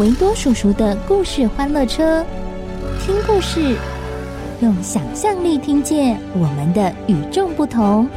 [0.00, 2.26] 维多叔叔的故事欢乐车，
[3.00, 3.78] 听故事，
[4.60, 8.10] 用想象力听见我们的与众不同。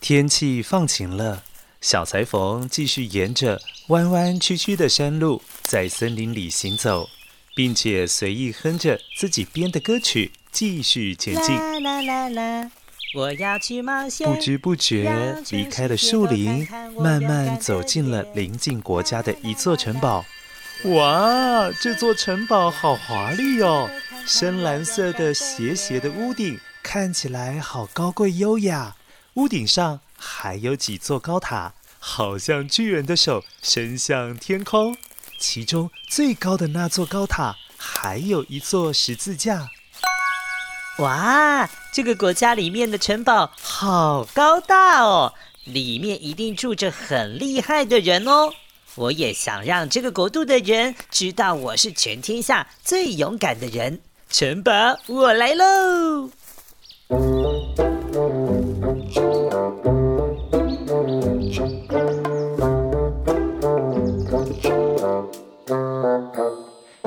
[0.00, 1.44] 天气放晴了，
[1.80, 7.08] 小裁缝继续沿着弯弯曲曲的山路在森林里行走，
[7.54, 11.54] 并且随意哼着自己编的歌曲，继续前进。
[11.54, 12.70] 啦啦啦啦，
[13.14, 14.26] 我要去冒险。
[14.26, 16.66] 不知不觉离开了树林，
[16.98, 20.24] 慢慢走进了邻近国家的一座城堡。
[20.84, 23.90] 哇，这座城堡好华丽哦！
[24.26, 28.96] 深蓝色的斜斜的屋顶，看起来好高贵优雅。
[29.34, 34.96] 屋顶上还有几座高塔，好像巨人的手伸向天空。
[35.38, 39.68] 其中最高的那座高塔，还有一座十字架。
[40.98, 48.50] 哇，这个国家里面的城堡好高大哦，里面一定住着很厉害的人哦。
[48.94, 54.00] 我也想让这个国度的人知道我是全天下最勇敢的人。
[54.30, 54.72] 城堡，
[55.06, 56.30] 我来喽！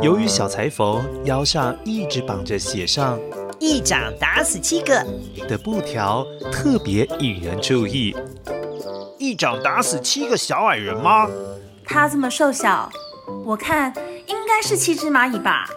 [0.00, 3.20] 由于小裁缝腰上一直绑着写上
[3.62, 5.06] “一掌打死七个”
[5.48, 8.12] 的布条，特别引人注意。
[9.20, 11.28] 一掌打死七个小矮人吗？
[11.84, 12.90] 他这么瘦小，
[13.44, 13.94] 我看
[14.26, 15.70] 应该是七只蚂蚁吧。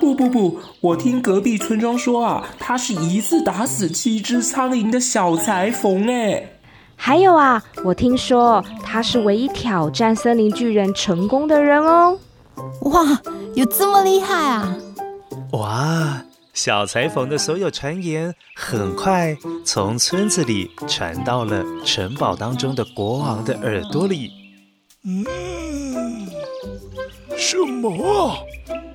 [0.00, 6.58] 不不不，我听隔壁村庄说啊，他是一次打死七只苍蝇的小裁缝哎。
[6.96, 12.18] 还有啊，我听说他是唯一挑战森林巨人成功的人哦。
[12.80, 13.22] 哇！
[13.54, 14.76] 有这么厉害啊！
[15.52, 16.20] 哇！
[16.54, 24.30] 小裁缝的所有传言很快从村子里传到了城堡当中的国王的耳朵里。
[25.04, 25.26] 嗯，
[27.36, 28.38] 什么？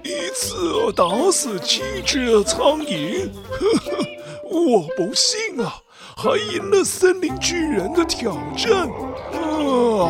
[0.04, 3.30] 一次打死七只苍蝇？
[3.52, 4.06] 呵呵，
[4.50, 5.76] 我不信啊！
[6.16, 8.88] 还赢了森林巨人的挑战？
[9.34, 10.10] 啊，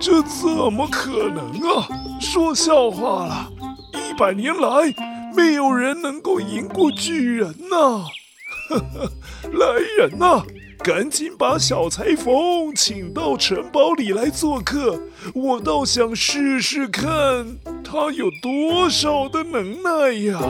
[0.00, 1.86] 这怎么可能啊？
[2.18, 3.52] 说笑话了！
[3.92, 4.92] 一百年来，
[5.34, 8.04] 没有人能够赢过巨人呐！
[8.68, 9.12] 呵呵，
[9.52, 9.66] 来
[9.98, 10.42] 人呐，
[10.78, 15.00] 赶紧把小裁缝请到城堡里来做客，
[15.34, 20.40] 我倒想试试看他有多少的能耐呀！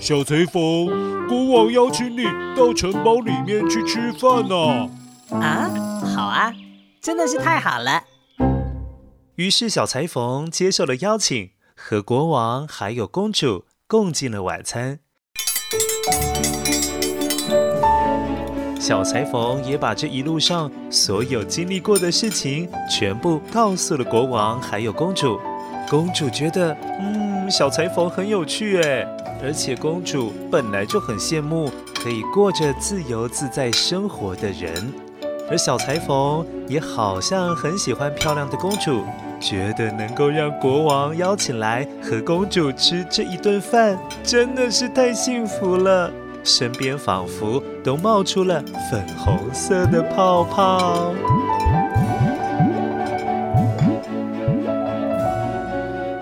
[0.00, 1.11] 小裁缝。
[1.32, 4.54] 国王邀请你到城堡里面去吃饭呢。
[5.30, 5.70] 啊，
[6.14, 6.52] 好啊，
[7.00, 8.02] 真的是太好了。
[9.36, 14.98] 于是小裁缝接受了邀请，和国王还有公主共进了晚餐。
[18.78, 25.40] 小裁缝也把这一路上所有经历过的事情全部告诉了国王还有公主。
[25.88, 29.06] 公主觉得，嗯，小裁缝很有趣哎。
[29.44, 34.92] 而且公主本来就很羡慕可以过着自由自在生活的人，
[35.50, 39.02] 而小裁缝也好像很喜欢漂亮的公主，
[39.40, 46.08] 觉得能够让国王邀请来和公主吃这一顿饭，真的是太幸福了，
[46.44, 51.12] 身边仿佛都冒出了粉红色的泡泡。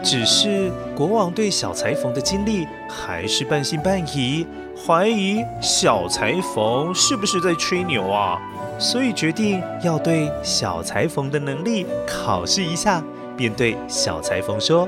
[0.02, 0.59] 只是
[1.00, 4.46] 国王对小裁缝的经历还是半信半疑，
[4.86, 8.38] 怀疑小裁缝是不是在吹牛啊，
[8.78, 13.02] 所以决定要对小裁缝的能力考试一下，
[13.34, 14.86] 便对小裁缝说：“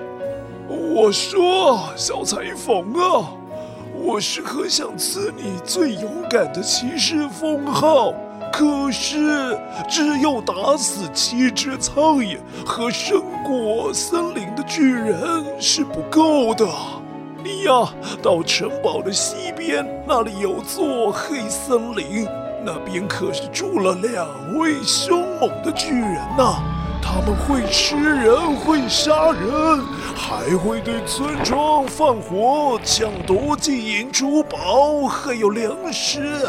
[0.68, 3.32] 我说，小裁缝啊，
[3.94, 8.12] 我是很想赐你最勇敢的骑士封号。”
[8.52, 9.58] 可是，
[9.88, 16.68] 只有打死七只苍蝇和胜过森林的巨人是不够的。
[17.42, 17.72] 你呀，
[18.22, 22.28] 到城堡的西边，那里有座黑森林，
[22.64, 24.28] 那边可是住了两
[24.58, 26.62] 位凶猛的巨人呐。
[27.04, 29.84] 他们会吃人，会杀人，
[30.14, 36.48] 还会对村庄放火，抢夺金银珠宝，还有粮食。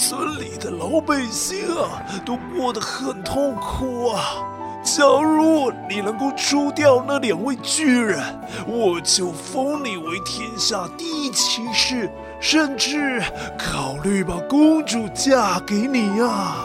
[0.00, 4.42] 村里的老百姓啊，都过得很痛苦啊！
[4.82, 8.18] 假如你能够除掉那两位巨人，
[8.66, 12.10] 我就封你为天下第一骑士，
[12.40, 13.22] 甚至
[13.58, 16.56] 考虑把公主嫁给你呀！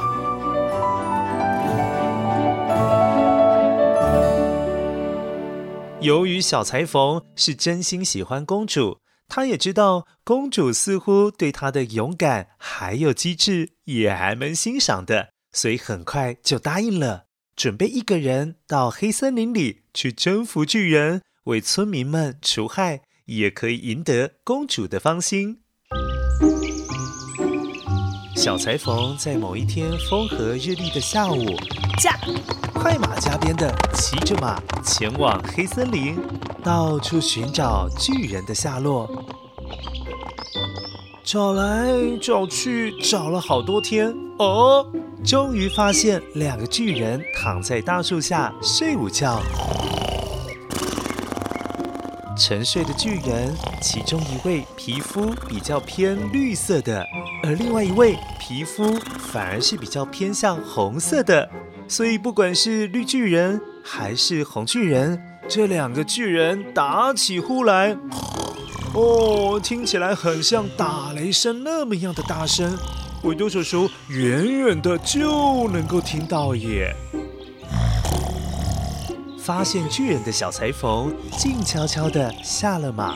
[6.00, 9.00] 由于小裁缝是真心喜欢公主。
[9.28, 17.26] 他也知道公主似乎对他的勇敢还有机智也还蛮欣赏的，所以很快就答应了，
[17.56, 25.62] 准备一个人到黑森林里去征服巨人，为村民们除害，也可以赢得公主的芳心。
[28.46, 31.58] 小裁缝在某一天风和日丽的下午，
[31.98, 32.16] 驾
[32.76, 36.16] 快马加鞭的骑着马前往黑森林，
[36.64, 39.10] 到处寻找巨人的下落。
[41.24, 41.88] 找来
[42.22, 44.86] 找去，找了好多天，哦，
[45.24, 49.42] 终于发现两个巨人躺在大树下睡午觉。
[52.38, 57.06] 沉睡的巨人，其中一位皮肤比较偏绿色的，
[57.44, 61.50] 而另外一位皮肤反而是比较偏向红色的。
[61.88, 67.96] 所以不管是绿巨人还是红巨人，这两个巨人打起呼来，
[68.94, 72.76] 哦，听起来很像打雷声那么样的大声，
[73.24, 76.94] 维多叔叔远远的就能够听到耶。
[79.46, 83.16] 发现巨人的小裁缝静悄悄地下了马，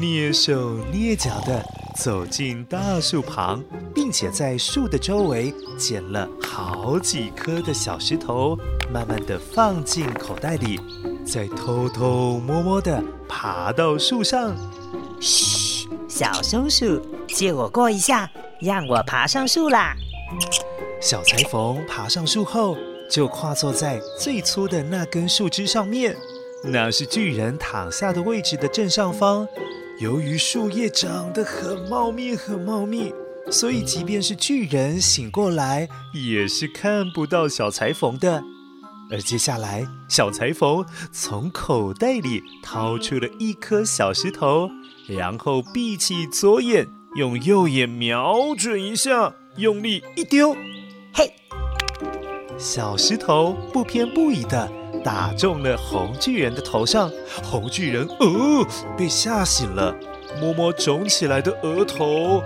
[0.00, 1.64] 蹑手蹑脚地
[1.94, 3.62] 走进大树旁，
[3.94, 8.58] 并且在树的周围捡了好几颗的小石头，
[8.92, 10.80] 慢慢地放进口袋里，
[11.24, 14.56] 再偷偷摸摸地爬到树上。
[15.20, 18.28] 嘘，小松鼠，借我过一下，
[18.60, 19.94] 让我爬上树啦。
[21.00, 22.76] 小裁缝爬上树后。
[23.08, 26.16] 就跨坐在最粗的那根树枝上面，
[26.64, 29.46] 那是巨人躺下的位置的正上方。
[30.00, 33.12] 由于树叶长得很茂密，很茂密，
[33.50, 38.42] 所以即便是巨人醒过来，也是看不到小裁缝的。
[39.10, 44.68] 而接下来，小裁缝从口袋里掏出了一颗小石头，
[45.08, 50.54] 然后闭起左眼，用右眼瞄准一下，用力一丢，
[52.58, 54.68] 小石头不偏不倚地
[55.04, 57.08] 打中了红巨人的头上，
[57.42, 58.66] 红巨人哦
[58.96, 59.94] 被吓醒了，
[60.40, 62.42] 摸摸肿起来的额头，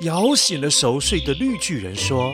[0.00, 2.32] 摇醒了熟睡的绿巨人，说：“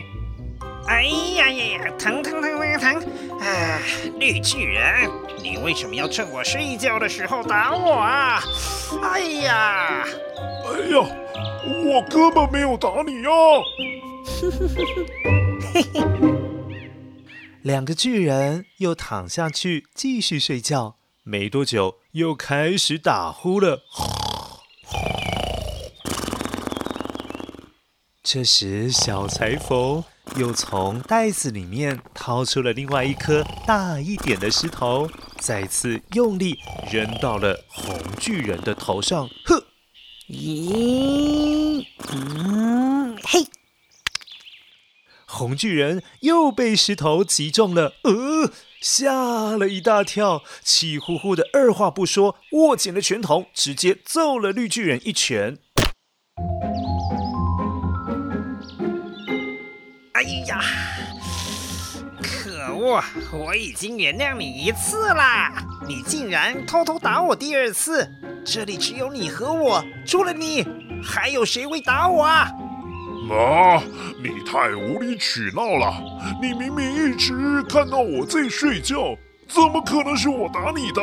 [0.87, 1.03] 哎
[1.35, 2.95] 呀呀呀，疼疼疼疼疼！
[3.41, 3.79] 啊，
[4.17, 5.09] 绿巨人，
[5.43, 8.41] 你为什么要趁我睡觉的时候打我啊？
[9.03, 10.05] 哎呀，
[10.65, 11.05] 哎呀，
[11.85, 13.29] 我根本没有打你呀！”
[14.39, 14.67] 嘿嘿，
[17.61, 23.83] 两个巨人又躺下去继续睡觉，没多久又开始打呼了。
[28.23, 30.03] 这时，小裁缝
[30.35, 36.57] 又从袋子里面掏出了另外一颗大一点的石头，再次用力
[36.91, 39.29] 扔到了红巨人的头上。
[39.45, 39.63] 呵，
[40.29, 43.47] 咦，嗯，嘿。
[45.37, 48.51] 红巨人又被石头击中了，呃，
[48.81, 55.59] 吓了一大跳，气呼呼的，二话不说，握紧了拳头，直接揍了绿巨人一拳。
[60.13, 60.59] 哎呀，
[62.23, 63.03] 可恶！
[63.31, 65.53] 我已经原谅你一次啦，
[65.87, 68.09] 你竟然偷偷打我第二次！
[68.43, 70.65] 这里只有你和我，除了你，
[71.03, 72.49] 还有谁会打我啊？
[73.31, 73.81] 啊，
[74.21, 75.93] 你太无理取闹了！
[76.41, 79.15] 你明明一直看到我在睡觉，
[79.47, 81.01] 怎么可能是我打你的？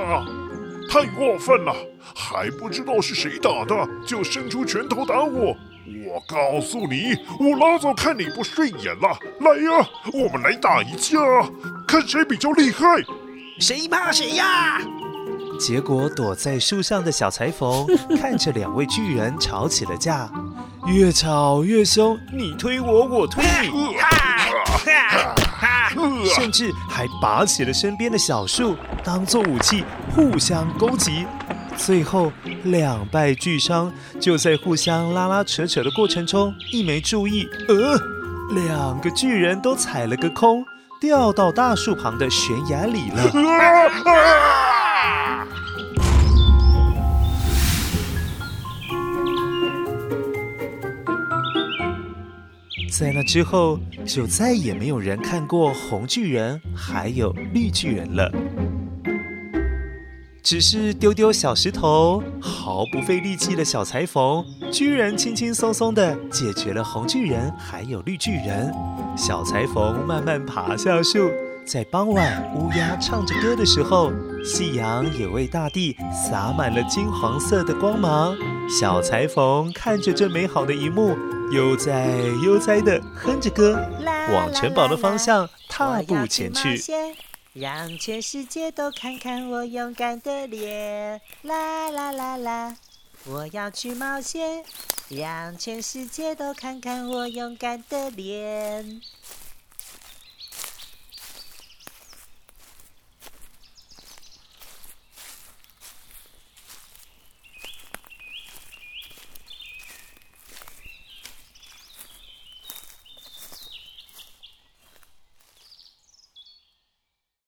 [0.91, 1.75] 太过分了！
[2.15, 5.57] 还不知道是谁打的，就伸出拳头打我！
[6.07, 9.19] 我告诉你，我老早看你不顺眼了。
[9.41, 11.19] 来呀，我们来打一架，
[11.87, 12.85] 看谁比较厉害。
[13.59, 14.81] 谁怕谁呀？
[15.59, 17.87] 结果躲在树上的小裁缝
[18.21, 20.29] 看着两位巨人吵起了架，
[20.87, 23.97] 越吵越凶，你推我，我推你，
[26.29, 29.83] 甚至还拔起了身边的小树当做武器，
[30.15, 31.27] 互相攻击。
[31.77, 32.31] 最后
[32.65, 37.99] 两败俱伤，就在互相拉拉扯扯的过程中，一没注意，呃，
[38.55, 40.65] 两个巨人都踩了个空，
[41.01, 43.23] 掉到大树旁的悬崖里了。
[52.97, 58.31] 在那之后，就再也没有人看过红巨人还有绿巨人了。
[60.45, 68.73] 只是丢丢小石头，毫不费力气的小裁缝，居然轻轻松松地解决了红巨人还有绿巨人。
[69.17, 71.33] 小裁缝慢慢爬下树，
[71.67, 74.13] 在傍晚乌鸦唱着歌的时候，
[74.45, 78.37] 夕阳也为大地洒满了金黄色的光芒。
[78.69, 81.17] 小裁缝看着这美好的一幕。
[81.51, 83.79] 悠哉悠哉地哼着歌，
[84.33, 86.83] 往城堡的方向踏步前去。
[87.53, 91.21] 让全世界都看看我勇敢的脸。
[91.43, 92.77] 啦啦啦啦，
[93.27, 94.65] 我要去冒险，
[95.09, 99.01] 让全世界都看看我勇敢的脸。